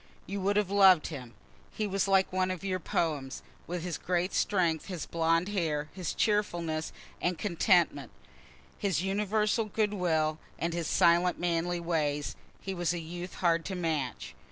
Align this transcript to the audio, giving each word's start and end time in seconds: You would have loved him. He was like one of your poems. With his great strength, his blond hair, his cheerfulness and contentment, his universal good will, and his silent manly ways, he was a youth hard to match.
You 0.25 0.41
would 0.41 0.55
have 0.55 0.71
loved 0.71 1.09
him. 1.13 1.35
He 1.71 1.85
was 1.85 2.07
like 2.07 2.33
one 2.33 2.49
of 2.49 2.63
your 2.63 2.79
poems. 2.79 3.43
With 3.67 3.83
his 3.83 3.99
great 3.99 4.33
strength, 4.33 4.87
his 4.87 5.05
blond 5.05 5.49
hair, 5.49 5.89
his 5.93 6.15
cheerfulness 6.15 6.91
and 7.21 7.37
contentment, 7.37 8.09
his 8.79 9.03
universal 9.03 9.65
good 9.65 9.93
will, 9.93 10.39
and 10.57 10.73
his 10.73 10.87
silent 10.87 11.37
manly 11.39 11.79
ways, 11.79 12.35
he 12.61 12.73
was 12.73 12.95
a 12.95 12.99
youth 12.99 13.35
hard 13.35 13.63
to 13.65 13.75
match. 13.75 14.33